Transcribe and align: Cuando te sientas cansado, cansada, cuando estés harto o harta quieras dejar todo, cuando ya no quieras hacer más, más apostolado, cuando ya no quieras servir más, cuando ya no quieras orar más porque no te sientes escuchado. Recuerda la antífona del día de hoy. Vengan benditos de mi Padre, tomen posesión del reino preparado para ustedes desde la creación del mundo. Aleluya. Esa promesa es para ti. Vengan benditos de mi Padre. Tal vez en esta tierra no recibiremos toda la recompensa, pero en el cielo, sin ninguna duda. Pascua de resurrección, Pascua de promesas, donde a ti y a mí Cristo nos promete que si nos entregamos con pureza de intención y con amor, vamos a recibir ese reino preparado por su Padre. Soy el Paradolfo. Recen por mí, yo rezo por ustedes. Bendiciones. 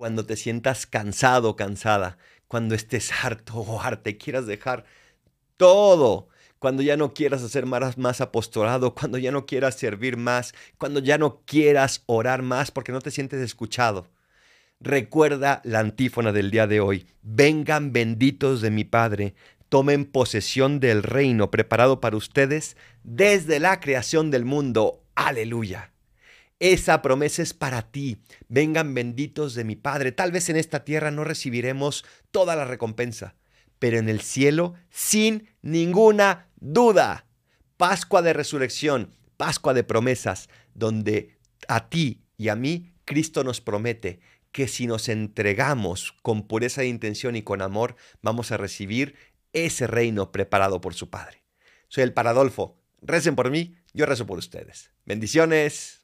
Cuando 0.00 0.24
te 0.24 0.36
sientas 0.36 0.86
cansado, 0.86 1.56
cansada, 1.56 2.16
cuando 2.48 2.74
estés 2.74 3.12
harto 3.22 3.56
o 3.58 3.82
harta 3.82 4.10
quieras 4.14 4.46
dejar 4.46 4.86
todo, 5.58 6.28
cuando 6.58 6.80
ya 6.80 6.96
no 6.96 7.12
quieras 7.12 7.42
hacer 7.42 7.66
más, 7.66 7.98
más 7.98 8.22
apostolado, 8.22 8.94
cuando 8.94 9.18
ya 9.18 9.30
no 9.30 9.44
quieras 9.44 9.74
servir 9.74 10.16
más, 10.16 10.54
cuando 10.78 11.00
ya 11.00 11.18
no 11.18 11.42
quieras 11.44 12.02
orar 12.06 12.40
más 12.40 12.70
porque 12.70 12.92
no 12.92 13.02
te 13.02 13.10
sientes 13.10 13.42
escuchado. 13.42 14.08
Recuerda 14.80 15.60
la 15.64 15.80
antífona 15.80 16.32
del 16.32 16.50
día 16.50 16.66
de 16.66 16.80
hoy. 16.80 17.06
Vengan 17.20 17.92
benditos 17.92 18.62
de 18.62 18.70
mi 18.70 18.84
Padre, 18.84 19.34
tomen 19.68 20.06
posesión 20.06 20.80
del 20.80 21.02
reino 21.02 21.50
preparado 21.50 22.00
para 22.00 22.16
ustedes 22.16 22.78
desde 23.04 23.60
la 23.60 23.80
creación 23.80 24.30
del 24.30 24.46
mundo. 24.46 25.02
Aleluya. 25.14 25.92
Esa 26.60 27.00
promesa 27.00 27.42
es 27.42 27.54
para 27.54 27.90
ti. 27.90 28.18
Vengan 28.48 28.92
benditos 28.92 29.54
de 29.54 29.64
mi 29.64 29.76
Padre. 29.76 30.12
Tal 30.12 30.30
vez 30.30 30.50
en 30.50 30.56
esta 30.56 30.84
tierra 30.84 31.10
no 31.10 31.24
recibiremos 31.24 32.04
toda 32.30 32.54
la 32.54 32.66
recompensa, 32.66 33.34
pero 33.78 33.98
en 33.98 34.10
el 34.10 34.20
cielo, 34.20 34.74
sin 34.90 35.48
ninguna 35.62 36.50
duda. 36.60 37.26
Pascua 37.78 38.20
de 38.20 38.34
resurrección, 38.34 39.16
Pascua 39.38 39.72
de 39.72 39.84
promesas, 39.84 40.50
donde 40.74 41.38
a 41.66 41.88
ti 41.88 42.26
y 42.36 42.48
a 42.48 42.56
mí 42.56 42.92
Cristo 43.06 43.42
nos 43.42 43.62
promete 43.62 44.20
que 44.52 44.68
si 44.68 44.86
nos 44.86 45.08
entregamos 45.08 46.12
con 46.20 46.46
pureza 46.46 46.82
de 46.82 46.88
intención 46.88 47.36
y 47.36 47.42
con 47.42 47.62
amor, 47.62 47.96
vamos 48.20 48.52
a 48.52 48.58
recibir 48.58 49.14
ese 49.54 49.86
reino 49.86 50.30
preparado 50.30 50.82
por 50.82 50.92
su 50.92 51.08
Padre. 51.08 51.42
Soy 51.88 52.04
el 52.04 52.12
Paradolfo. 52.12 52.76
Recen 53.00 53.34
por 53.34 53.50
mí, 53.50 53.76
yo 53.94 54.04
rezo 54.04 54.26
por 54.26 54.38
ustedes. 54.38 54.90
Bendiciones. 55.06 55.99